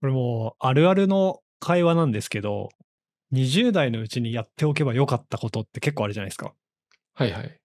[0.00, 2.70] これもうあるあるの会話なんですけど、
[3.32, 6.52] 20代のうちにやっておけばよかったことって結構あるじゃないですか。
[7.14, 7.56] はいはい。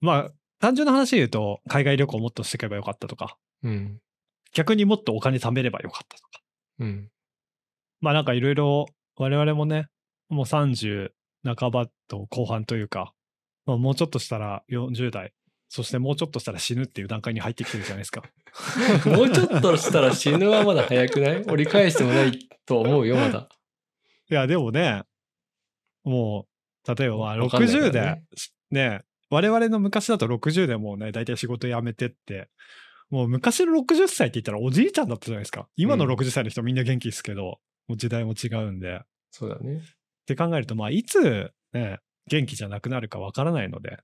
[0.00, 3.98] まあ、単純な話で言うと、海外旅行もっとしていけばよかったとか、うん。
[4.52, 6.40] 逆にもっとお金貯めればよかったとか。
[6.80, 7.08] うん。
[8.00, 8.86] まあなんかいろいろ
[9.16, 9.86] 我々もね、
[10.28, 11.10] もう30
[11.44, 13.12] 半ばと後半というか、
[13.66, 15.32] まあ、もうちょっとしたら40代、
[15.74, 18.22] そしてもうちょっとしたら死ぬっていう段階に入ってきてるじゃないですか。
[19.06, 21.44] もうちょっとしたら死ぬはまだ早くない？
[21.48, 23.48] 折り返してもないと思うよ、まだ。
[24.30, 25.04] いや、でもね、
[26.04, 26.46] も
[26.86, 28.22] う、例えばまあわかんないから60でね、
[28.70, 32.50] ね、我々の昔だと60でもうね、大体仕事辞めてって、
[33.08, 35.68] もう昔の60歳って言ったらおじいちゃんだったじゃないですか。
[35.76, 38.94] 今のうん60歳の人みんな元気ですけど、もう時代も違うんで。
[38.94, 38.98] っ
[39.30, 39.80] そうだね。
[40.26, 43.96] て考えると、まあ、いつね、元気じゃなくなるかわからないので、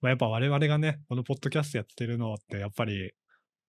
[0.00, 3.12] まあ、やっぱ我々がね、このポッドキャストやってるのって、やっぱり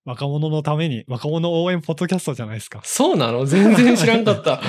[0.05, 2.81] 若者のために、若者応援ポッドキャストじゃないですか。
[2.83, 3.45] そうなの？
[3.45, 4.61] 全然知らんかった。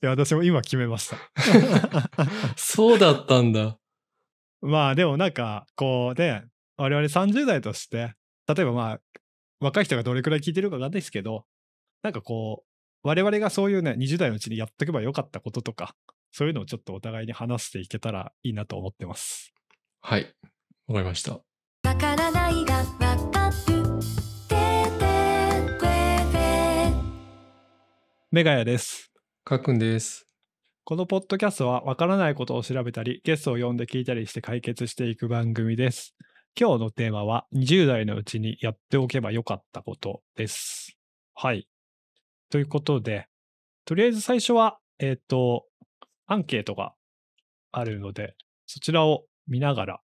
[0.00, 1.16] いや、私も今決めました。
[2.56, 3.78] そうだったんだ。
[4.60, 6.44] まあでもなんかこうね
[6.76, 8.14] 我々30代として
[8.48, 9.00] 例えばまあ
[9.60, 11.44] 若い人がどれくらい聞いてるかわかんないですけど
[12.02, 12.64] なんかこ
[13.04, 15.94] う我々がそういうね20代のうちにやっとけばよかったこととか
[16.32, 19.52] そういうのをちょっとお互いに話していけたらいいなと思ってます。
[20.00, 20.34] はい。
[20.86, 21.32] わかりました。
[21.32, 21.42] わ
[21.82, 22.84] からないがわ
[23.30, 23.68] かる
[28.30, 29.10] メガヤです。
[29.42, 30.26] かっくんです。
[30.84, 36.14] このポッドキャストはわからないことを調べたりゲストを呼んで聞いたりして解決していく番組です。
[36.58, 40.98] 今日のテーマは20代のうちにやっておけばよかったことです。
[41.34, 41.68] はい。
[42.50, 43.28] ということで、
[43.84, 45.64] とりあえず最初は、えっ、と、
[46.28, 46.92] アンケートが
[47.72, 50.00] あるので、そちらを見ながら、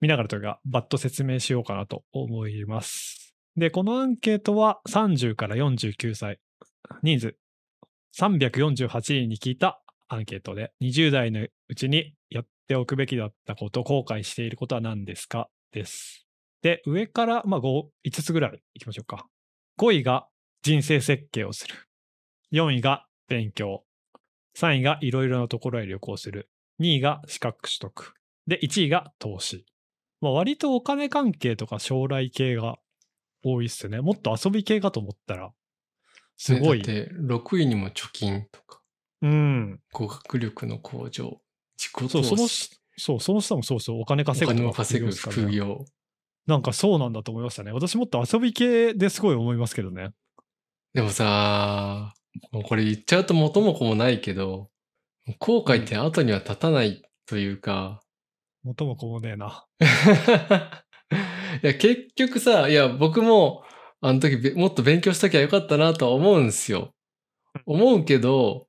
[0.00, 3.34] 見ながらというか、バッと説明しようかなと思います。
[3.56, 6.38] で、このアンケートは30から49歳、
[7.02, 7.36] 人数
[8.16, 15.48] 348人に聞いたアンケートで、20代のうちにやっておくべきだったこと、後悔していることは何ですか？
[15.72, 16.24] です。
[16.62, 19.26] で、上から、まあ、5、5つぐらいいきましょうか。
[19.78, 20.28] 5位が
[20.62, 21.74] 人生設計をする。
[22.52, 23.84] 4位が勉強。
[24.56, 26.50] 3位がいろいろなところへ旅行する。
[26.80, 28.14] 2位が資格取得。
[28.46, 29.64] で、1位が投資。
[30.20, 32.76] まあ、割とお金関係とか将来系が
[33.44, 34.00] 多いっすね。
[34.00, 35.52] もっと遊び系かと思ったら、
[36.36, 36.82] すごい。
[36.82, 38.80] ねだって、6位にも貯金とか、
[39.22, 39.80] うん。
[39.92, 41.40] 語学力の向上、
[41.78, 45.84] 自己そう、投資、そのし、そう、その下もそうそう、お金お稼ぐとか金を稼ぐ副業。
[46.46, 47.72] なんかそうなんだと思いましたね。
[47.72, 50.10] 私もっと遊び系ですごい思いますけどね。
[50.92, 52.14] でもさ、
[52.52, 54.70] もうこれ言っちゃうと元も子もないけど、
[55.38, 58.00] 後悔って後には立たないというか、
[58.64, 59.66] 元も子もねえな。
[61.62, 63.62] いや、結局さ、いや、僕も、
[64.00, 66.94] あの時べもっと勉強しときゃよかったなとは思うんですよ。
[67.66, 68.66] 思うけど、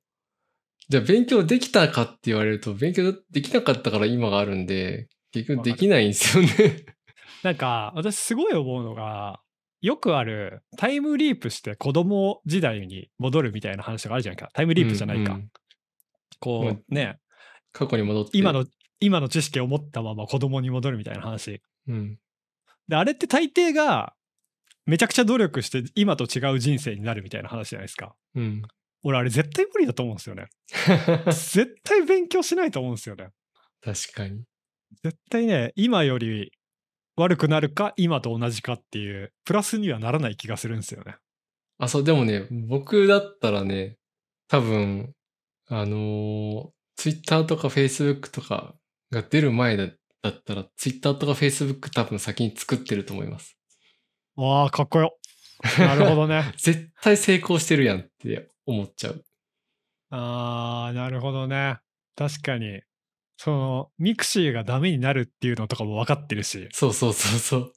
[0.88, 6.84] じゃあ勉強できたかって言われると、勉強できなかったから今があるんで、結局できないんですよね。
[7.42, 9.40] なんか、私すごい思うのが、
[9.86, 14.48] よくあるタイムリープして子供時代に戻るみたいな話があるじゃないか。
[14.52, 15.34] タイムリープじゃないか。
[15.34, 15.50] うんうん
[16.38, 17.18] こもうね、
[17.72, 18.36] 過去に戻って。
[18.36, 18.66] 今の、
[19.00, 21.62] 今の知識を持ったまま子供に戻るみたいな話。
[21.88, 22.18] うん。
[22.88, 24.12] で、あれって大抵が、
[24.84, 28.14] めちゃくちゃ努力して今と違う人生になるみたいな話じゃないですか。
[28.34, 28.62] うん。
[29.02, 30.48] 俺あれ絶対無理だと思うんですよね。
[31.26, 33.28] 絶対勉強しないと思うんですよね。
[33.80, 34.42] 確かに。
[35.02, 36.52] 絶対ね、今より
[37.16, 41.16] 悪くなるか、今と同じかっていう、プラスにはならない気がするんですよね。
[41.78, 43.96] あ、そう、でもね、僕だったらね、
[44.48, 45.14] 多分、
[45.68, 48.74] あのー、Twitter とか Facebook とか
[49.10, 49.88] が出る前だ
[50.22, 53.56] だったら、Twitter とか Facebook 多分先に作ってると思います。
[54.36, 55.16] わあ、かっこよ。
[55.78, 56.52] なるほどね。
[56.58, 59.24] 絶対成功してるやんって思っちゃう。
[60.10, 61.78] あー、なるほどね。
[62.16, 62.82] 確かに。
[63.36, 66.68] その、ミクシーがダメになるっていうのとかも分かってるし。
[66.72, 67.72] そうそうそうそう。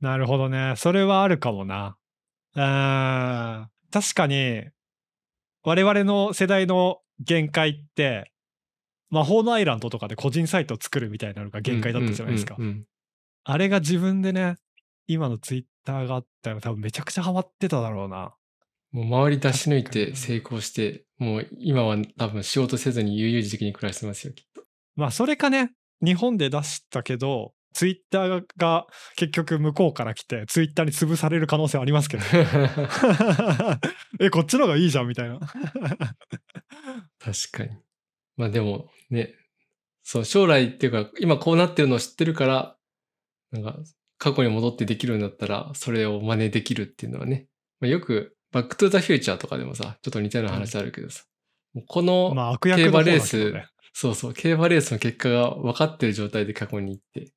[0.00, 0.74] なるほどね。
[0.76, 1.96] それはあるかもな。
[2.54, 4.64] あー確かに、
[5.62, 8.32] 我々の世代の限界って、
[9.10, 12.54] 魔法のアイランドとかで個人サイトを作るみたいなのが限界だったじゃないですか。
[12.58, 12.84] うんうんうん
[13.44, 14.56] あれが自分でね、
[15.06, 18.34] 今のツイッターがあったら多分めちゃくちゃハマってただろうな。
[18.92, 24.44] もう周り出し抜いて成功して、もう今は多分仕事せずに悠々自適に暮らしてますよ、き。
[24.96, 25.72] まあそれかね、
[26.04, 32.24] 日本で出したけど、ツイッターが結局向こうから来て、ツイッターに潰される可能性はありますけど。
[34.20, 35.38] え、こっちの方がいいじゃんみたいな。
[35.38, 35.52] 確
[37.52, 37.70] かに。
[38.36, 39.34] まあでもね、
[40.02, 42.76] そう、将来っていうか、今こうなってるのを知ってるから、
[43.52, 43.78] なんか、
[44.18, 47.46] 過去に戻ってできるんだったら、それを真似できるっていうのはね、
[47.80, 51.24] まあ、よくバックトゥザフューチャーとかでもさ、ちょっと似たような話あるけどさ、
[51.74, 53.66] もうこの、競馬レースね。
[53.92, 57.32] そうそう、競馬レースの結果が分かってる状態で過去に行って、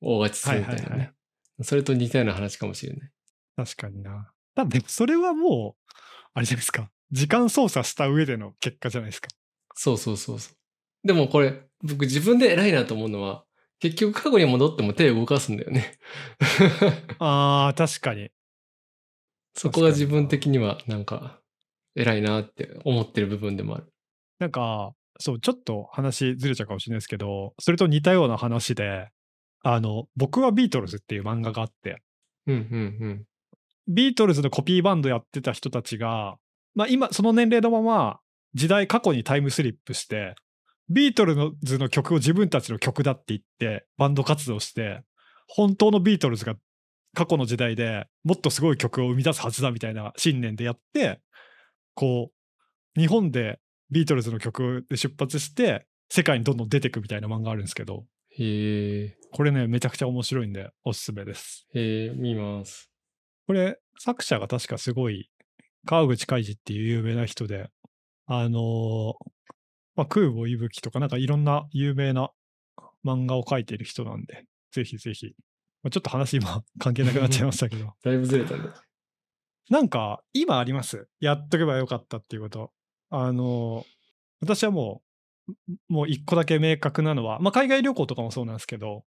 [0.00, 0.88] 大勝ちするみたいなね。
[0.88, 1.14] はいはいは
[1.62, 3.10] それと似たような話かもしれない。
[3.56, 4.32] 確かにな。
[4.56, 5.92] だでもそれはもう、
[6.34, 6.90] あれじゃないですか。
[7.12, 9.28] 時間操作した上での結果じゃないですか。
[9.74, 11.06] そうそうそうそう。
[11.06, 13.44] でもこれ、僕自分で偉いなと思うのは、
[13.78, 15.98] 結局過去に戻っても手を動かすんだよね。
[17.18, 18.30] ああ、確かに。
[19.54, 21.40] そこが自分的にはなんか
[21.94, 23.92] 偉いなって思ってる部分でもある。
[24.40, 29.08] なんか、そう、ちょっと話ずれちゃうかもしれないですけど、それと似たような話で、
[29.62, 32.02] あの、僕はビートルズっていう漫画があって、
[32.46, 33.24] うんうん
[33.86, 36.36] ビートルズのコピーバンドやってた人たちが、
[36.74, 38.18] まあ今、その年齢のまま、
[38.54, 40.36] 時代過去にタイムスリップして、
[40.88, 45.02] ビートルズの曲を自分たちの曲だって言って、バンド活動して、
[45.48, 46.54] 本当のビートルズが
[47.14, 51.20] 過去の時代でもっとすごい曲を生み出すはずだみたいな信念でやって、
[51.94, 52.30] こ
[52.96, 53.60] う、日本で
[53.94, 58.04] ビートルズの曲で出発して、世界にどんどん出てくみたいな漫画あるんですけど、
[58.36, 61.66] へえ、これね、めちゃくちゃ面白いんで、おすすめです。
[61.72, 62.90] へえ、見ます。
[63.46, 65.30] これ、作者が確かすごい、
[65.86, 67.70] 川口海二っていう有名な人で、
[68.26, 69.12] あのー
[69.94, 72.30] まあ、空母息吹とか、なんかいろんな有名な
[73.04, 75.34] 漫画を描いている人なんで、ぜひぜひ。
[75.84, 78.70] まあ、ちょっと話今 関係なくなっちゃいましたけど、 だいぶずれたね。
[79.70, 81.08] なんか今あります？
[81.20, 82.72] やっとけばよかったっていうこと。
[83.22, 83.94] あのー
[84.40, 85.02] 私はも
[85.48, 89.04] う、もう一個だけ明確なのは、まあ、海外旅行とかもそうなんですけど、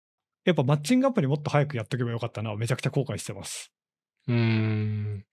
[0.45, 3.73] やっぱマッチングアプリもっと早くやっとけばよかったな、めちゃくちゃ後悔してます。
[4.29, 5.25] うーん。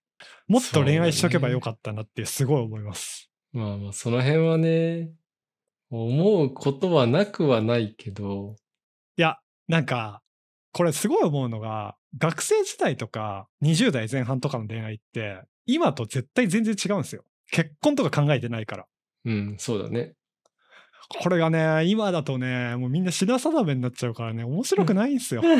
[0.48, 3.30] もっと恋愛しとけばよかったなってすごい思います。
[3.52, 5.12] まあまあ、その辺はね、
[5.90, 8.56] 思うことはなくはないけど、
[9.16, 10.22] いや、なんか、
[10.72, 17.24] これすごい思うのが、学生時代とか20代前半とかの恋愛って、今と絶対全然違うんですよ。
[17.52, 18.86] 結婚とか考えてないから。
[19.26, 20.14] うん、そうだね。
[21.20, 25.42] これがね、今だとね、もうみんな品定めになっちゃうからね、面白くないんですよ。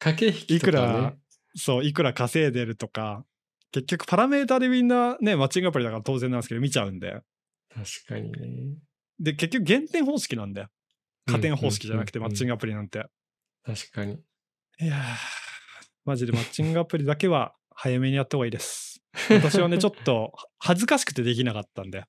[0.00, 1.18] 駆け引きとかいくらね。
[1.54, 3.26] そう、いくら稼いでるとか、
[3.70, 7.20] 結局パラメータでみんなね、マッチングアプリだから当然なんですけど、見ちゃうんで。
[7.74, 8.78] 確かにね。
[9.20, 10.68] で、結局減点方式なんだよ。
[11.26, 13.04] 加点方式じゃなくて、マッチングアプリなんて。
[13.64, 14.18] 確かに。
[14.80, 15.00] いやー、
[16.04, 18.91] マジでマッチングアプリだけは早めにやった方がいいです。
[19.30, 22.04] 私はね、ちょっと恥ずかしくてできなかったんで。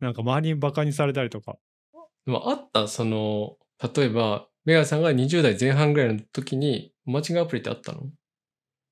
[0.00, 1.58] なんか周りにバカにされたりとか。
[2.24, 3.56] でもあった、その、
[3.94, 8.10] 例えば、メガさんが20代前半ぐらいの時に、マッチングアプリってあったの？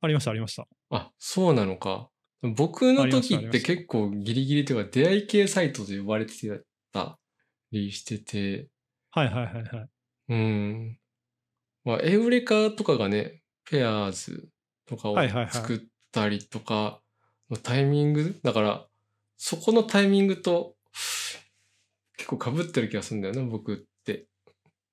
[0.01, 0.67] ありました、ありました。
[0.91, 2.11] あ、そうなのか。
[2.43, 6.35] 僕の時ってた結構ギリギリというか出会い系サイトと呼ばれて
[6.93, 7.19] た
[7.73, 8.69] りしてて、
[9.11, 9.89] はいはいはいはい。
[10.29, 10.99] うん。
[11.85, 14.49] まあ、エウレカとかがね、ペアーズ
[14.87, 15.79] とかをはいはいはい作っ
[16.13, 17.01] たりとか
[17.51, 18.87] のタイミング、だから、
[19.37, 20.75] そこのタイミングと
[22.17, 24.27] 結構被ってる気がするんだよな、僕って。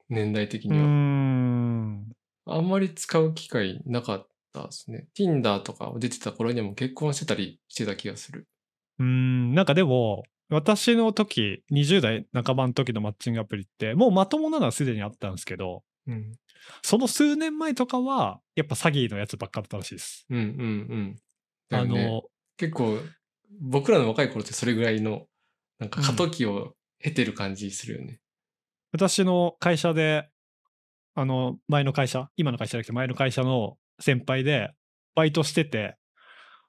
[0.09, 0.85] 年代的には。
[0.85, 2.11] ん。
[2.45, 5.07] あんまり使う機会なかったですね。
[5.17, 8.47] Tinder とか出てた頃にはもう結婚してたりしてた気がする。
[8.99, 16.33] うーん、なんかでも、私の時、20代半ばの時のマッチングアプリって、もうまともなのはすでにあったんですけど、うん。
[16.83, 20.25] その数年前とかは、やっぱ詐欺のやつばっかだったらしいです。
[20.29, 21.15] うんうんうん。
[21.69, 22.23] だあの、
[22.57, 22.99] 結構、
[23.61, 25.27] 僕らの若い頃ってそれぐらいの、
[25.79, 28.19] なんか過渡期を経てる感じするよね。
[28.91, 30.29] 私の会社で、
[31.15, 34.71] あの、前の会社、今の会社じゃなくて前の会社の先輩で、
[35.15, 35.97] バイトしてて、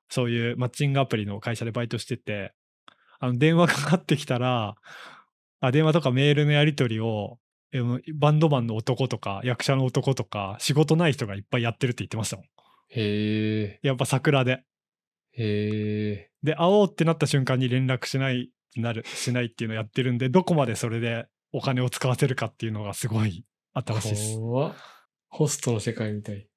[0.09, 2.53] そういうマッチングアプリの会社でバイトしてて、
[3.19, 4.77] あの、電話かかってきたら、
[5.61, 7.39] あ電話とかメールのやり取りを、
[8.15, 12.47] バンドマンの男とか、役者の男とか、仕事ない人がいっぱいやってるって言ってましたもん。
[12.91, 14.63] へえ、やっぱ桜で。
[15.39, 24.39] へえ、で、会おうってなった瞬間に連絡しない、なる、しないっていうのをやってるんで、どこまでそれでお金を使わせるかっていうのがすごいあったらしいです。
[24.39, 24.75] 怖っ
[25.29, 26.49] ホストの世界みたい。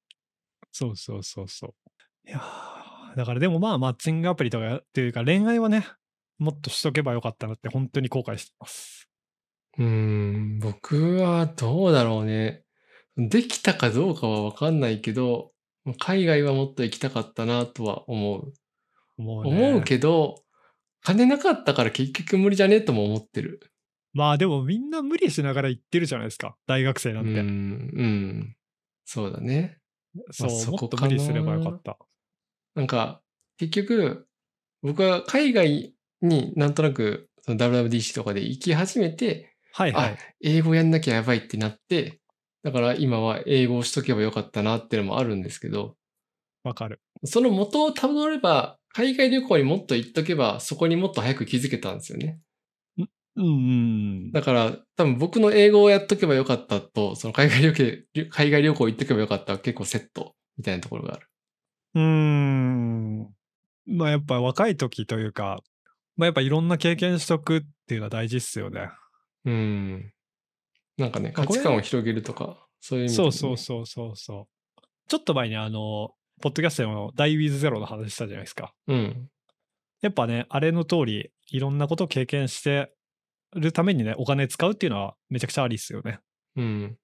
[0.72, 2.28] そうそうそうそう。
[2.28, 5.86] いやーだからでもまあマッチングアプリとかっていうか恋愛はね、
[6.38, 9.10] もっとしとけばよかったなって本当に後悔してます。
[9.78, 12.62] うーん、僕はどうだろうね。
[13.16, 15.52] できたかどうかはわかんないけど、
[15.98, 18.52] 海外はもっと行きたかったなとは思う。
[19.20, 20.42] 思う,、ね、思うけど、
[21.02, 23.60] 金なかったから結局無理じゃねとも思ってる。
[24.12, 26.56] まあでもみんな無理しながら行ってるじゃないですか。
[26.66, 27.40] 大学生なうんん、て。
[27.40, 28.56] うん。
[29.04, 29.78] そうだね。
[30.32, 31.96] そう、まあそもこかなっと無理すればよかった。
[32.74, 33.22] なんか、
[33.56, 34.26] 結局、
[34.82, 42.20] 僕は海外になんとなく、その WWDC とかで行き始めて、あはいはい。、英語やんなきゃやばいってなって、
[42.62, 45.96] だから今は英語をしとけばよかったなっていうのもあるんですけど、
[46.64, 47.00] わかる。
[47.24, 52.40] その元をたどれば、海外旅行にもっと行っとけば、そこにもっと早く気づけたんですよね。
[53.36, 54.32] うんうん。
[54.32, 61.28] だから、多分僕の英語をやっとけばよかったと、その海外旅行、海外旅行行っとけばよかったは結構セットみたいなところがある。
[61.94, 63.34] うーん。
[63.86, 65.60] まあやっぱ若い時というか、
[66.16, 68.90] まあやっぱいろんな経験しとくっていうのは大事っすよね。
[69.44, 70.12] うん。
[70.98, 74.82] なんかね、価値観を広げるとか、そういう意味ねそうそうそうそうそう。
[75.08, 78.72] ちょっと前にあの、ポッドキャストでもダイウィズゼロの話したじゃないですか。
[78.86, 79.28] うん。
[80.00, 82.92] やっぱね、あれの通り、いろんなことを経験して
[83.54, 86.20] るためにね、お金使うっていうのはめちゃくちゃありっすよね。
[86.56, 86.96] うん。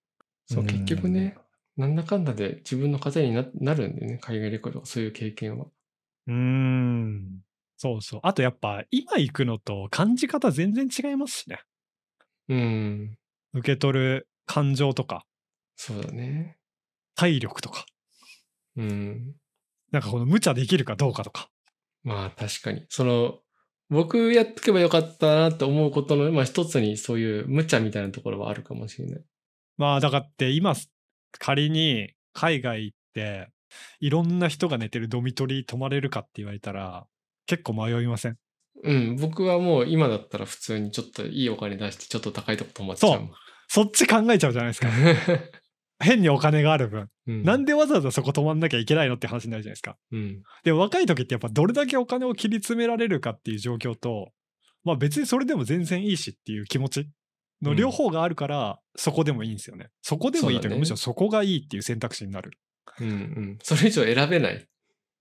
[0.47, 1.37] そう、うん結局ね、
[1.77, 5.67] なんだかんだで自分の糧にななるんだよね、海外旅行とか、そういう経験は。
[6.27, 7.41] うーん。
[7.77, 8.21] そうそう。
[8.23, 11.61] あとやっぱ今行くのと感じ方全然違いますしね。
[12.49, 13.19] うん。
[13.53, 15.27] 受け取る感情とか、
[15.77, 16.57] そうだね。
[17.17, 17.85] 体力とか、
[18.77, 19.35] うん。
[19.93, 21.49] なんかこの無茶できるかどうかとか。
[22.03, 22.85] まあ確かに。
[22.89, 23.39] その、
[23.89, 29.21] 僕やっとけばよかったなって思うことの、まあ一つにそういう無茶みたいなところはあるかもしれない。
[29.77, 30.75] まあだからって今
[31.39, 33.49] 仮に海外行って
[34.01, 37.07] いろんな人が寝てるドミトリー泊まれるかって言われたら
[37.47, 38.37] 結構迷いません？
[38.83, 39.17] うん。
[39.17, 43.31] 僕はもう今だったら普通にちょっといいお金出してちょっと高いとこ泊まっちゃうもん。
[43.69, 44.89] そっち考えちゃうじゃないですか
[45.99, 47.43] 変にお金がある分、うん。
[47.43, 50.43] なんでわざわざそこ泊まんなきゃいけないのって話になるじゃないですかうん。
[50.65, 54.33] でも若い時ってやっぱどれだけお金を切り詰められるかっていう状況と
[54.85, 57.09] まあ別にそれでも全然いいしっていう気持ち
[57.61, 62.53] の両方があるから、そこでもいいんですよねそこでもいいというかねむしろそこがいいっていう選択肢になる
[63.01, 63.59] うんうん。
[63.63, 64.67] それ以上選べない。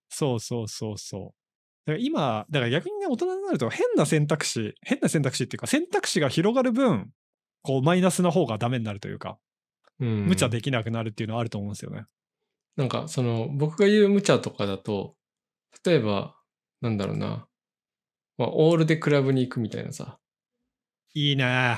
[0.09, 1.89] そうそうそうそう。
[1.89, 7.09] だから今、だから逆にね、大人になると変な選択肢、変な選択肢っていうか、選択肢が広がる分、
[7.63, 9.37] こう、マイナスな方がダメになるというか、
[9.99, 10.25] うん。
[10.27, 12.05] 無茶できなくなるっていうのはあると思うんですよね。
[12.75, 15.15] なんか、その、僕が言う無茶とかだと、
[15.85, 16.35] 例えば、
[16.81, 17.47] なんだろうな、
[18.37, 20.19] まあ、オールでクラブに行くみたいなさ、
[21.13, 21.77] いいね。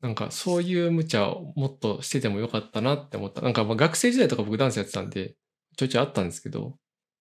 [0.00, 3.40] なんか、そういう無茶をもっとしててもよかったなって思った。
[3.40, 5.36] なんか、まあ、学生時代とか僕ダンスやってたんで、
[5.76, 6.76] ちょいちょいあったんですけど、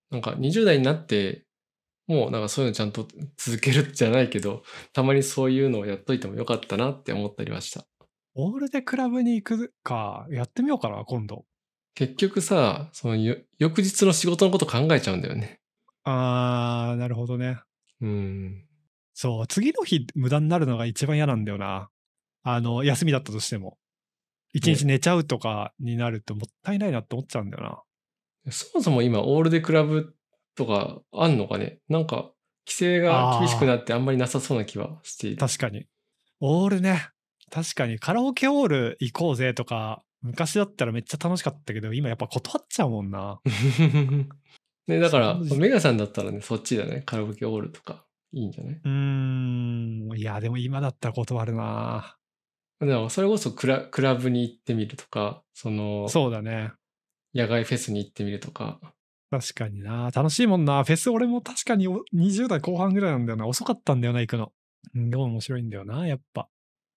[0.09, 1.45] なんか、20代になって、
[2.07, 7.85] もうなんかそういうのちゃんと続けるじゃないけど、たまにそういうのをやっといてもよかったなって思ったりはした。
[8.33, 11.45] オールでクラブに行くか、やってみようかな、今度。
[11.95, 15.59] 結局さ、そのよ翌日の仕事のこと考えちゃうんだよね。
[16.03, 17.59] あー、なるほどね。
[17.99, 18.65] うん。
[19.13, 21.89] そう、次の日無駄になるのが一番嫌なんだよな。
[22.43, 23.77] あの、休みだったとしても。
[24.53, 27.83] 一日寝ちゃうとかになるともったいないなって思っちゃうんだよ
[28.45, 28.51] な。
[28.51, 30.15] そもそも今、オールでクラブ
[30.55, 31.79] とかあんのかね？
[31.87, 32.31] なんか、
[32.65, 35.37] 規制が厳しくなってあんまりなさそうな気はしている。
[35.37, 35.85] 確かに。
[36.39, 37.09] オールね。
[37.51, 43.39] 確かにカラオケオール行こうぜとか、昔だったらめっちゃ楽しかったけど、今やっぱ断っちゃうもんな。
[44.87, 47.03] ね、だから、メガさんだったらね、そっちだね。
[47.05, 48.73] カラオケオールとか、いいんじゃない？
[48.75, 50.17] うーん。
[50.17, 52.17] いや、でも今だったら断るな。
[52.79, 56.71] でも、それこそクラクラブに行ってみるとか、その、そうだね。
[57.35, 58.79] 野外フェスに行ってみるとか。
[59.29, 60.09] 確かにな。
[60.13, 60.83] 楽しいもんな。
[60.83, 63.47] フェス俺も確かにお20代後半ぐらいなんだよな。
[63.47, 64.51] 遅かったんだよな、行くの。
[64.95, 66.49] うん、でも面白いんだよな、やっぱ。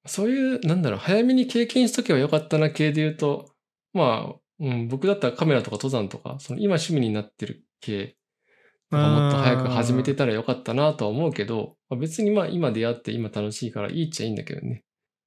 [0.06, 3.54] そういう、なんだろう、早めに経験しとけばよかったな系で言うと、
[3.92, 8.16] まあ、うん、僕だったらカメラとか登山とか、その今趣味になってる系、
[8.90, 14.84] もっと早く始めてたらよかったなとは思うけど、まあ、別にまあ今出会って今楽しいからいいっちゃいいんだけどね。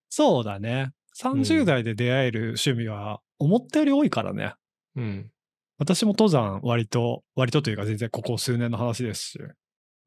[0.10, 0.92] そうだね。
[1.20, 4.54] 30代で出会える趣味は思ったより多いからね。
[4.96, 5.32] うん。
[5.80, 9.40] 私も登山割と、割とというか全然ここ数年の話ですし。
[9.40, 9.54] う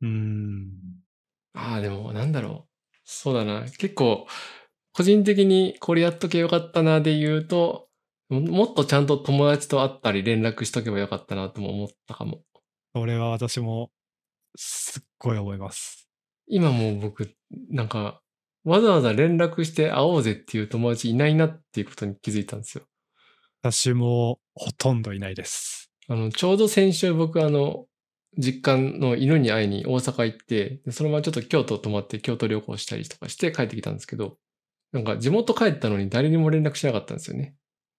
[0.02, 0.70] ーん。
[1.54, 2.70] ああ、でもなんだろう。
[3.04, 3.62] そうだな。
[3.62, 4.26] 結構、
[4.92, 7.88] 個人的にこれやっとけよかったなで言うと、
[8.28, 12.42] ももっとちゃんと友達と会ったり連絡しとけばよかったなとも思ったかも。
[12.94, 13.90] それは私も
[14.56, 16.08] すっごい思います。
[16.46, 17.30] 今もう僕、
[17.70, 18.20] なんか、
[18.64, 22.84] わざわざ連絡して会おうぜっていう友達いないなっていうことに気づいたんですよ。
[23.62, 25.90] 私もほとんどいないです。
[26.08, 27.86] あの、ちょうど先週僕あの、
[28.36, 34.36] 実家の犬に会いに大阪行って、でそのままちょっと京都泊まって京都旅行したりとかして帰ってきたんですけど、
[34.92, 37.54] なんか地元帰ったのに誰にも連絡しなかったんですよね。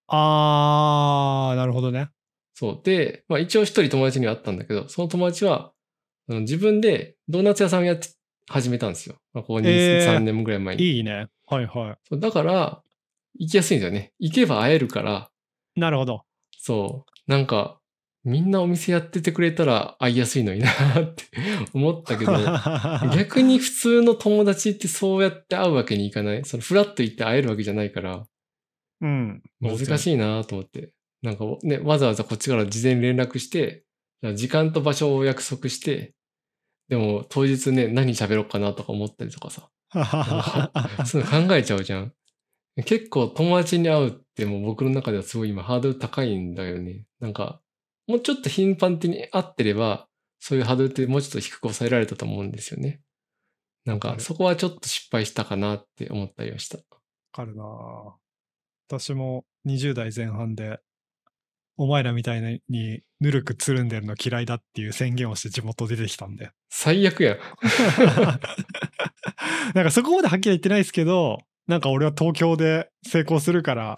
[0.07, 2.09] あー、なるほどね。
[2.53, 2.81] そう。
[2.83, 5.71] で、まあ一応一人友達には会ったんだけど、その友達は、
[6.27, 8.09] 自分でドーナツ屋さんをやって
[8.47, 9.15] 始めたんですよ。
[9.33, 10.83] まあ、ここ2、えー3年ぐらい前に。
[10.83, 11.27] いいね。
[11.47, 12.81] はいはそうだから、
[13.39, 14.13] 行きやすいんですよね。
[14.19, 15.29] 行けば会えるから、
[15.75, 15.79] い。
[15.79, 16.23] なるほど。
[16.57, 17.31] そう。
[17.31, 17.80] なんか、
[18.23, 21.23] みんなお店やっててくれたら会いやすいのになって
[21.73, 22.33] 思ったけど、
[23.15, 26.45] 逆に普通の友達ってそうやって会うわけにいかない？
[26.45, 28.27] そのフラッと行って会えるわけじゃないから、
[29.01, 29.41] うん。
[29.59, 30.91] 難しいなと思って。
[31.23, 33.83] なんかね、わざわざこっちから事前に連絡して、
[34.35, 36.13] 時間と場所を約束して、
[36.89, 39.69] でも当日ね、何喋ろうかなとか思ったりとかさ。
[41.05, 42.13] そういうの考えちゃうじゃん。
[42.85, 47.05] 結構友達に会うってもう僕の中ではすごい今ハードル高いんだよね。
[47.19, 47.61] なんか、
[48.07, 50.07] もうちょっと頻繁的に会ってれば、
[50.39, 53.01] そういうハードルってもうちょっと低く抑えられたと思うんですよね。
[53.85, 56.77] なんか、そこはちょっと失敗したかなって思ったりはした。
[56.77, 56.83] わ
[57.31, 58.11] かるなぁ
[58.87, 60.79] 私も20代前半で、
[61.77, 66.51] お前らみたいにぬるくつるんでるの嫌いだっていう宣言をして地元出てきたんで。
[66.69, 67.37] 最悪やん。
[69.73, 73.95] なんかそこまではっきり言ってないですけど、なんか俺は東京で成功するから、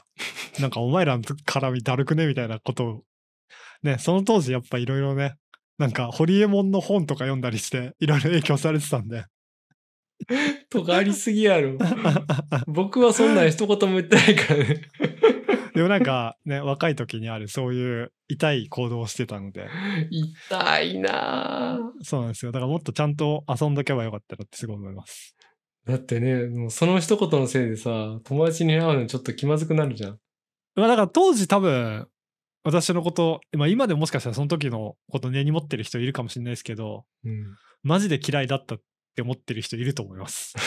[0.60, 3.04] なんかお前らの絡みだるくねみたいなことを、
[3.84, 5.36] ね、その当時やっぱいろいろね、
[5.78, 9.26] なんかホリエモンの本とか読んだりして、いろいろ影響されてたんで。
[10.70, 11.78] 尖りすぎやろ。
[12.68, 14.82] 僕はそんなん一言も言ってないからね。
[15.76, 19.68] でもなんかね、若い時にあるそういう痛い行動をしてたので、
[20.12, 22.52] 痛いなぁそうなんですよ。
[22.52, 25.36] だからもっとちゃんと遊んどけばよかったなってすごい思います。
[25.86, 30.20] だってね、もうその一言のせいでさ、友達に会うのちょっと気まずくなるじゃん。
[30.76, 32.08] まあだから当時多分、
[32.64, 37.58] 私のこと、まあ今でももしかしたらその時のこと根に持ってる人いるかもしれないですけど、うん。
[37.84, 38.82] マジで嫌いだったっ
[39.16, 40.56] て思ってる人いると思います。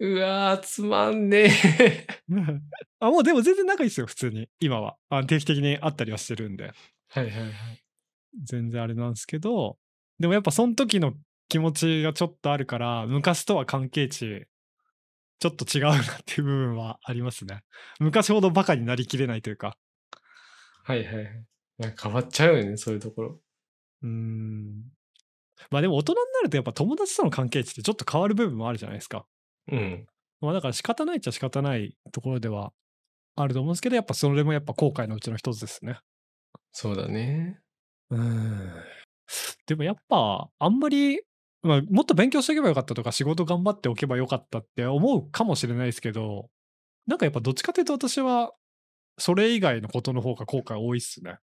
[0.00, 1.48] うわー、つまんね
[1.78, 2.06] え。
[2.98, 4.48] あ、もうでも全然仲いいですよ、普通に。
[4.58, 4.96] 今は。
[5.08, 6.64] あ定期的に会ったりはしてるんで。
[6.64, 6.74] はい
[7.14, 7.52] はいはい。
[8.42, 9.78] 全然あれなんですけど、
[10.18, 11.14] でもやっぱその時の
[11.48, 14.46] 気持ちがちょっとあるから、昔とは関係値、
[15.38, 17.62] ちょっと違うなっていう部分はありますね。
[18.00, 19.76] 昔ほどバカになりきれないというか。
[20.84, 21.94] はいはいはい。
[22.00, 23.40] 変わっちゃうよね、そういうところ。
[24.02, 24.84] うーん。
[25.70, 29.26] まあでも大人になるとやっぱ友達との関係値ってちょっと変わる部分もあるじゃないですか。
[29.70, 30.06] うん。
[30.40, 32.72] まあだから仕方ないっちゃ仕方ないところでは
[33.36, 35.98] あると思うんですけど、やっぱそれもやっぱ後悔のうちの一つですね。
[36.72, 37.60] そうだね。
[38.10, 38.72] うん。
[39.66, 41.20] でもやっぱあんまり、
[41.64, 46.50] まあ、もっと勉強しておけばよかったとか仕事頑張っておけばよかったって思うかもしれないですけど、
[47.06, 48.52] なんかやっぱどっちかというと私は
[49.18, 51.38] それ以外のことの方が後悔多いっすね。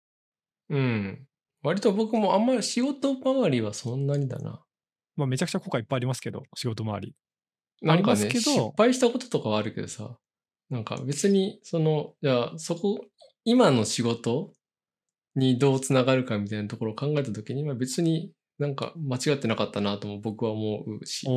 [0.69, 1.27] うん。
[1.61, 4.63] 割と僕もあんまり仕事周りはそんなにだな。
[5.15, 7.15] まあめちゃくちゃ後悔いっぱいありますけど、仕事周り。
[7.83, 10.17] なんかね、ありますけど失敗したこととかはあるけどさ、
[10.71, 13.05] なんか別に、その、じゃあそこ、
[13.43, 14.51] 今の仕事
[15.35, 21.27] にどうつながるかみたいなところを考えたときに、まあ別になんか間違ってなかったなとも僕は思うし、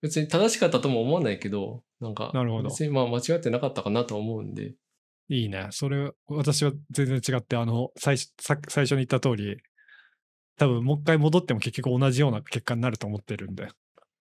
[0.00, 2.68] 別に正しかったとも思わないけど、なんかなるほど。
[2.68, 4.74] 別にまあ間違ってなかったかなと思うんで、
[5.28, 5.68] いいね。
[5.70, 9.56] それ、私は全然違って、あの、最初、さ最初に言った通り、
[10.56, 13.68] 多分もう一回戻っても結局同じような結果になると思ってるんで、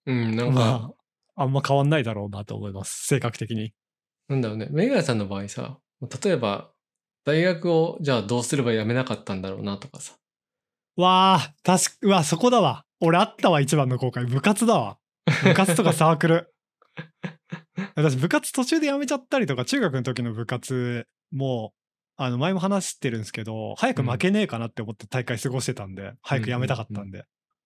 [0.06, 0.92] うん、なんか、ま
[1.36, 3.06] あ、あんま変わんないだろうなと思います。
[3.08, 3.74] 性格的に。
[4.30, 5.78] なんだろうね、メガヤさんの場合さ、
[6.24, 6.72] 例えば、
[7.26, 10.16] 大学をじゃあどうすれば辞めなかったんだろうなとかさ、
[10.96, 12.86] わあ、確か、うわ、そこだわ。
[13.00, 14.28] 俺あったわ、一番の後悔。
[14.28, 14.98] 部活だわ。
[15.44, 16.54] 部活とかサークル。
[17.96, 21.74] 私、部活途中で辞めちゃったりとか、中学の時の部活も、
[22.16, 27.26] あの、前も話してるんですけど、早く負けねえかなって思って大会過ごしてたんで、早く辞めたかったんで。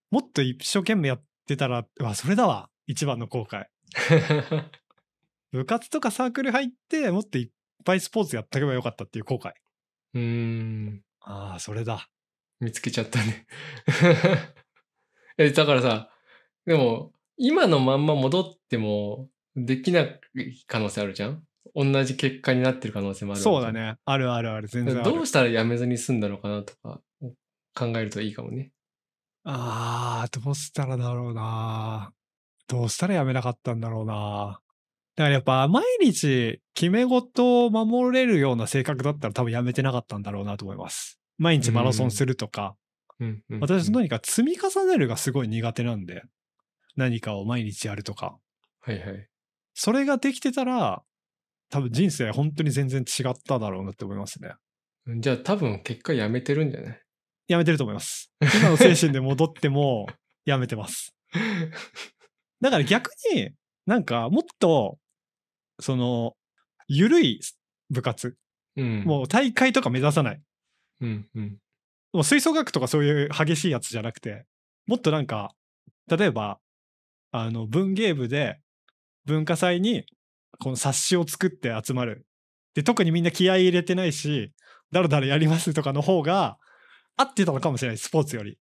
[0.09, 2.69] もっと一生懸命やってたら、うわ、それだわ。
[2.85, 3.65] 一番の後悔。
[5.51, 7.49] 部活とかサークル入って、もっといっ
[7.83, 9.51] ぱいスポーツやっておけばよかったっていう後悔。
[10.13, 12.07] うーん、ああ、それだ。
[12.59, 13.45] 見つけちゃったね。
[15.37, 16.09] え、だからさ、
[16.65, 20.19] でも、今のまんま戻っても、できない
[20.67, 21.43] 可能性あるじゃん？
[21.75, 23.97] 同じ結果になってる可能性もあるそうだね。
[24.05, 24.67] あるあるある。
[24.67, 25.03] 全然。
[25.03, 27.01] どうしたらやめずに済んだのかなとか
[27.75, 28.71] 考えるといいかもね。
[29.43, 32.11] ああ、どうしたらだろうな。
[32.67, 34.59] どうしたらやめなかったんだろうな。
[35.15, 41.16] だからやっぱ毎日決め事を守れるような性格だったら多分やめてなかったんだろうなと思います。
[41.37, 42.75] 毎日マラソンするとか、
[43.19, 46.23] うんうん、私何か積み重ねるがすごい苦手なんで、
[46.95, 48.37] 何かを毎日やるとか。
[48.81, 49.27] はいはい。
[49.73, 51.03] それができてたら、
[51.69, 54.53] 多分人生本当に全然違っただろうなって思いますね。
[55.19, 57.01] じゃあ多分結果やめてるんじゃない？
[57.47, 58.31] やめてると思います。
[58.59, 60.07] 今の精神で戻っても
[60.45, 61.13] やめてます。
[62.61, 63.51] だから逆に
[63.85, 64.97] なんかもっと、
[65.79, 66.35] その、
[66.87, 67.39] ゆるい
[67.89, 68.35] 部活。
[68.75, 69.03] うん。
[69.03, 70.41] もう大会とか目指さない。
[71.01, 71.57] うんうん。
[72.13, 74.45] もう吹奏楽とかそういう激しいやつじゃなくて、
[74.85, 75.53] もっとなんか、
[76.07, 76.59] 例えば、
[77.31, 78.59] あの、文芸部で
[79.25, 80.05] 文化祭に
[80.59, 82.25] この冊子を作って集まる。
[82.73, 84.53] で、特にみんな気合い入れてないし、
[84.91, 86.57] だらだらやりますとかの方が
[87.17, 88.57] 合ってたのかもしれない、スポーツより。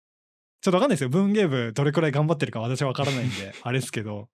[0.60, 1.08] ちょっとわかんないですよ。
[1.08, 4.28] 文芸部どれくらい頑張ってるか私はわからないんで、 あれですけど。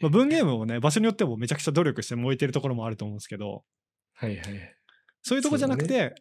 [0.00, 3.64] まあ、文芸部もね、場所によってもめちゃくちゃ努力して燃えてるところもあると思うんですけど、
[4.14, 4.76] はいはい。
[5.22, 6.14] そういうとこじゃなくて、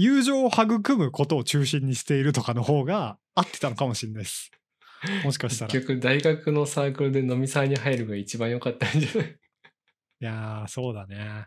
[0.00, 4.52] 友情を育むことを中心にしているとかの方が合ってたのかもしれないです。
[5.24, 5.70] もしかしたら。
[5.70, 9.38] い結局大学のサークルで飲み会に入るが一番良かったんじゃない
[10.20, 11.46] やー、そうだね。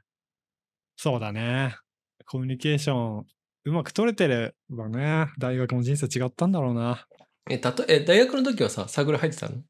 [0.97, 1.77] そうだね。
[2.25, 3.25] コミュニケーション
[3.63, 7.05] うまく取れてればね、大学も人生違ったんだろうな。
[7.49, 9.61] え、たと、え、大学の時はさ、サークル入ってたの？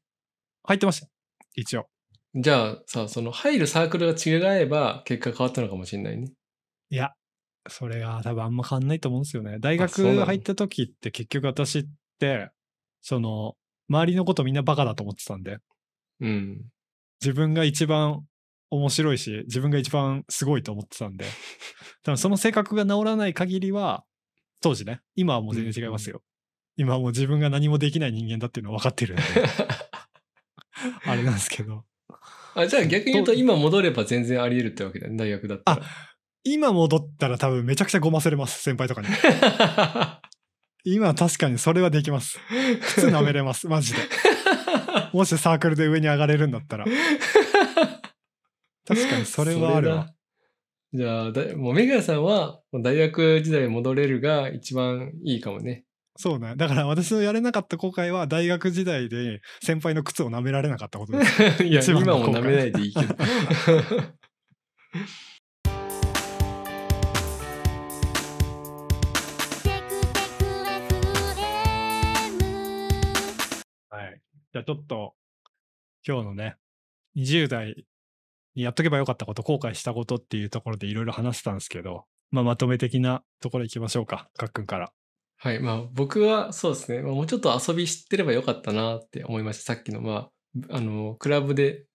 [0.64, 1.08] 入ってました。
[1.54, 1.86] 一応。
[2.34, 6.32] じゃあさ、その入るサークルが違えば結果変わったのかもしれないね。
[6.90, 7.12] いや、
[7.68, 9.58] それが多分あんま変わんないと思うんですよね。
[9.60, 11.86] 大学入った時って結局私っ
[12.18, 12.50] て、
[13.00, 13.54] その、
[13.88, 15.58] 周りのことみんなバカだと思ってたんで、
[16.20, 16.62] うん。
[17.20, 18.24] 自分が一番
[18.70, 21.24] 面白いし、自分が一番すごいと思ってたんで、
[22.02, 24.04] 多分その性格が治らない限りは、
[24.60, 26.22] 当時ね、今はもう全然違いますよ。
[26.76, 29.22] 今はもう自分が何もできない人間だっていうのは分かってるんで、
[31.04, 31.84] あれなんですけど。
[32.54, 35.82] あ、じゃあ逆に言うと今戻れば全然あり得るってわけだね、大学だったら。
[36.44, 39.08] 今戻ったら多分めちゃくちゃごませれます、先輩とかに。
[40.84, 42.40] 今は確かにそれはできます。
[42.96, 44.00] 靴舐めれます、マジで。
[45.12, 46.86] もしサークルで上に上がれるんだったら。
[48.86, 50.08] 確かにそれはあるわ。
[50.92, 55.84] じゃあ、だもうメガヤさんは大学時代に戻れるが一番いいかもね。
[56.16, 56.54] そうね。
[56.56, 61.42] だから私のやれなかった後悔は大学時代で先輩の靴を舐められなかったことです。
[61.64, 63.14] いや、今も舐めないでいいけど。
[74.52, 75.14] じゃあちょっと
[76.06, 76.56] 今日のね、
[77.16, 77.86] 20代
[78.54, 84.28] にやっとけばよかったこと、後悔したことっていうところでいろいろ話したんですけど、まあまとめ的なところ行きましょうか。
[84.36, 84.92] かっくんから。
[85.38, 85.60] はい。
[85.60, 87.00] まあ僕はそうですね。
[87.00, 89.74] もうちょっと遊び知ってればよかったなって思いました。
[89.74, 90.28] さっきの、ま
[90.70, 91.86] あ、あの、クラブで、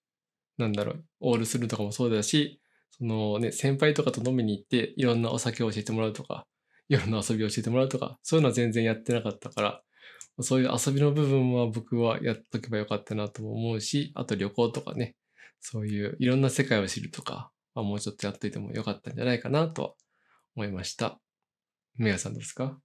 [0.58, 6.48] なんだろう、オールするとかもそうだし、そのね、先輩とかと飲みに行って、いろんなお酒を教えてもらうとか、
[6.90, 9.82] いろんな遊びを教えてもらうとか、そういうのは全然やってなかったから、
[10.42, 15.16] そういう遊びの部分は僕はやっとけばよかったなとも思うし、あと旅行とかね、
[15.60, 19.94] そういういろんな世界を知るとか、まあ、もうちょっとやっといてもよかったんじゃないかなとは
[20.56, 21.20] 思いました。
[21.96, 22.78] メガさんどうですか？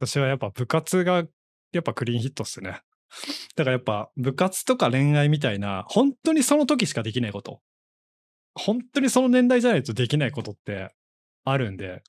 [0.00, 1.24] 私はやっぱ部活が
[1.72, 2.80] やっぱクリーンヒットっすね。
[3.54, 7.60] だからやっぱ部活とか恋愛みたいな、本当にその時しかできないこと。
[8.54, 10.94] 本当にその年代じゃないとできないことって
[11.44, 12.02] あるんで、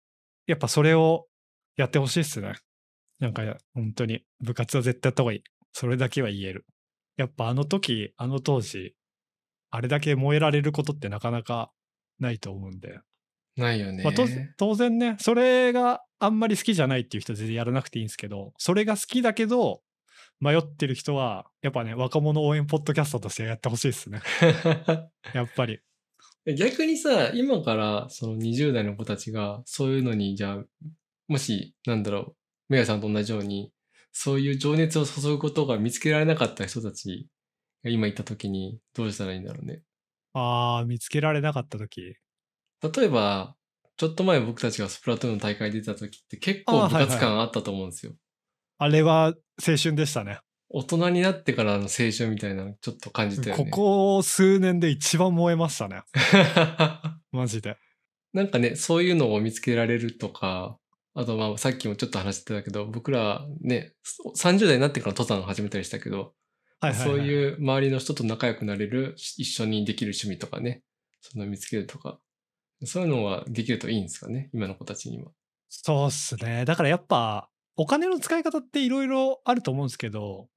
[0.47, 1.27] やっぱそれを
[1.75, 2.55] やってほしいっすね。
[3.19, 5.43] なんか本当に部活は絶対やった方がいい。
[5.73, 6.65] それだけは言える。
[7.17, 8.95] やっぱあの時、あの当時、
[9.69, 11.71] あれだけ燃えられることってなかなか
[12.19, 12.99] ないと思うんで。
[13.55, 14.03] ないよね。
[14.03, 14.13] まあ、
[14.57, 19.81] 当然ね、それがあんまり好きじゃないっていう人全然やらなくていいんですけど、それが好きだけど、
[20.39, 24.21] 迷ってる人は、やっぱね、若者応援ポッドキャストとしてやってほしいですね。
[25.33, 25.79] やっぱり。
[26.55, 30.63] 逆にさ、今からその20代の子たちがそういうのに、じゃあ、
[31.27, 32.35] もし、なんだろう、
[32.69, 33.71] メガさんと同じように、
[34.11, 37.27] そういう情熱を注ぐことが見つけられなかった人たち
[37.83, 39.81] が今言った時にどうしたらいいんだろうね。
[40.33, 42.15] あー、見つけられなかった時。
[42.81, 43.55] 例えば、
[43.97, 48.13] ちょっと前僕たちがスプラトゥーンの大会出た時って結構部活感あったと思うんですよ。
[48.77, 49.33] あれは
[49.67, 50.39] 青春でしたね。
[50.69, 53.71] 大人になってからの青春みたいなのちょっと感じたよこね。
[53.71, 56.03] こ数年で一番燃えましたね。
[57.31, 57.77] マジで。
[58.33, 60.77] なんかね、そういうのを見つけられるとか、
[61.19, 63.93] あとまあさっきもちょっと話してたけど、僕らね、
[64.37, 66.33] 30代になってから登山を始めたりしたけど、
[66.79, 67.09] はいはい、はい。
[67.09, 70.83] そういう周りの人と仲良くなれる、一緒にできる趣味とかね、
[71.21, 72.19] その見つけるとか、
[72.83, 75.31] そういうのはできるといいんですかね、今の子たちには。
[75.69, 76.65] そうっすね。
[76.65, 80.49] だからやっぱ、お金の使い方っていろいろあると思うんですけど、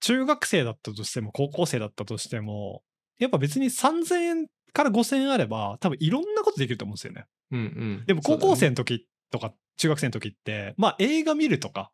[0.00, 2.82] 中学生だったとしても、高校生だったとしても、
[3.20, 7.26] やっぱ別に3000円から5000円あれば、多分いろんなことできると思うんですよね。
[7.52, 7.62] うんう
[8.02, 8.04] ん。
[8.04, 11.90] でも高校生の時とか、中学生の時って、まあ映画見るとか、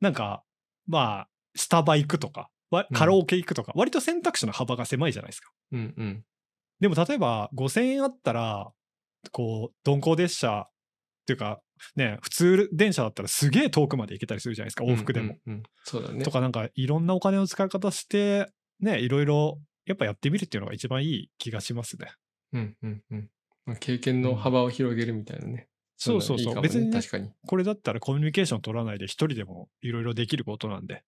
[0.00, 0.42] なんか、
[0.86, 2.50] まあ、スタバ行くとか、
[2.92, 5.50] カラオケ行くとか、割と選択肢の幅が狭いじゃないですか。
[5.72, 6.24] うんうん。
[6.80, 8.72] でも例えば5000円あったら、
[9.30, 10.70] こう、鈍行列車っ
[11.26, 11.60] ていうか、
[11.96, 15.36] ね、普通電車だったらすげえ遠くまで行けたりするじゃないですか、往復でも。
[15.46, 16.24] うんうんうんそうだね。
[16.24, 22.12] とかなんかいろんなお金の使い方して、ね、いろいろやっぱやってみるっていうのが一番いい気がしますね。
[22.52, 23.30] うんうんうん。
[23.66, 25.68] まあ経験の幅を広げるみたいなね。
[26.04, 27.30] そうそうそういいかもね別にね確かに。
[27.46, 31.04] これだったらコミュニケーション取らないで一人でもいろいろできることなんで。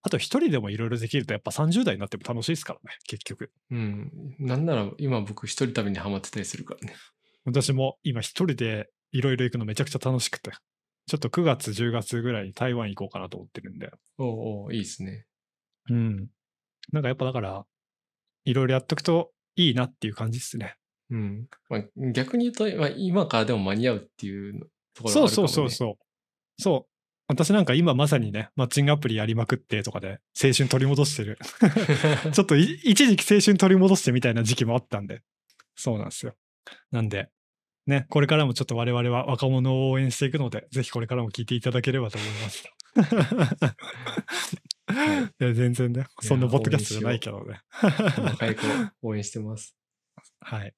[0.00, 3.50] あと一人でもいろいろできるとやっぱ30代になっても楽しいですからね、結局。
[3.70, 4.12] うん。
[4.38, 6.94] なんなら今僕一人旅にハマってたりするからね。
[7.44, 10.52] 私も今一人でいろいろ行くのめちゃくちゃ楽しくて。
[11.06, 13.90] ちょっと9月、10月ぐらいに台湾行こうかなと思ってるんで。
[14.18, 15.26] おうおういいですね。
[15.88, 16.28] うん。
[16.92, 17.64] なんかやっぱだから、
[18.44, 20.76] いろいろやっとくといいなっていう感じですね。
[21.10, 21.48] うん。
[21.68, 25.44] まあ、逆に言うと、まあ、今からでも間に合うっていうところがあるかも、ね。
[25.44, 25.94] そうそうそうそう。
[26.58, 26.98] そう。
[27.28, 31.38] 私なんか今まさにね、マッチングアプリやりまくってとかで青春取り戻してる。
[32.32, 35.22] ちょっとい一時期青春取り戻してみたいな時期もあったんで。
[35.76, 36.34] そうなんですよ。
[36.90, 37.28] なんで、
[37.86, 42.64] ね、これからもちょっと我々は若者を応援していくので、ぜひこれからも聞いていただければと思います。
[45.40, 47.60] いや全然ね、そんなポッドキャストじゃないけどね。
[48.18, 48.62] 若い子
[49.02, 49.76] 応援してます。
[50.40, 50.74] はい。